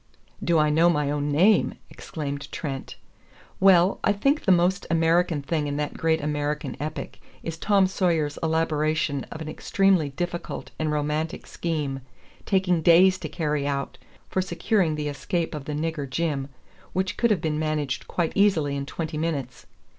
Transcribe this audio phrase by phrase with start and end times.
[0.43, 2.95] '""Do I know my own name?" exclaimed Trent.
[3.59, 8.39] "Well, I think the most American thing in that great American epic is Tom Sawyer's
[8.41, 11.99] elaboration of an extremely difficult and romantic scheme,
[12.47, 16.47] taking days to carry out, for securing the escape of the nigger Jim,
[16.93, 19.67] which could have been managed quite easily in twenty minutes.